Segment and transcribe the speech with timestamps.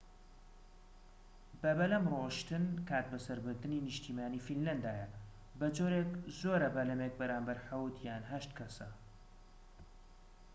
[1.61, 5.07] بەبەلەم رۆشتن کاتبەسەربردنی نیشتیمانیی فینلەندایە
[5.59, 8.89] بەجۆرێك زۆرە بەلەمێك بەرامبەر حەوت یان هەشت کەسە